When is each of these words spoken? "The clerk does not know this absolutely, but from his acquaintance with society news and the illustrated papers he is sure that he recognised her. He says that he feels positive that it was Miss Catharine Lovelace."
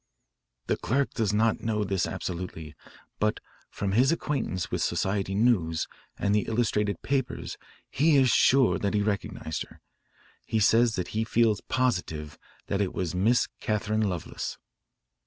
"The 0.65 0.77
clerk 0.77 1.11
does 1.13 1.31
not 1.31 1.61
know 1.61 1.83
this 1.83 2.07
absolutely, 2.07 2.73
but 3.19 3.39
from 3.69 3.91
his 3.91 4.11
acquaintance 4.11 4.71
with 4.71 4.81
society 4.81 5.35
news 5.35 5.87
and 6.17 6.33
the 6.33 6.47
illustrated 6.47 7.03
papers 7.03 7.55
he 7.87 8.15
is 8.15 8.31
sure 8.31 8.79
that 8.79 8.95
he 8.95 9.03
recognised 9.03 9.61
her. 9.67 9.79
He 10.43 10.59
says 10.59 10.95
that 10.95 11.09
he 11.09 11.23
feels 11.23 11.61
positive 11.69 12.39
that 12.65 12.81
it 12.81 12.95
was 12.95 13.13
Miss 13.13 13.47
Catharine 13.59 14.09
Lovelace." 14.09 14.57